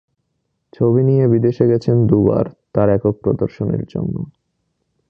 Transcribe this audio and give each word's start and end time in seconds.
ছবি 0.73 1.01
নিয়ে 1.03 1.25
বিদেশে 1.27 1.65
গেছেন 1.67 1.97
দুবার 2.07 2.45
তার 2.73 2.87
একক 2.89 3.15
প্রদর্শনীর 3.23 3.83
জন্য। 3.85 4.15